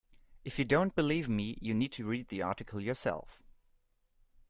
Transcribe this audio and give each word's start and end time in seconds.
If 0.43 0.57
you 0.57 0.65
don't 0.65 0.95
believe 0.95 1.29
me, 1.29 1.59
you 1.61 1.75
need 1.75 1.91
to 1.91 2.07
read 2.07 2.29
the 2.29 2.41
article 2.41 2.81
yourself 2.81 3.39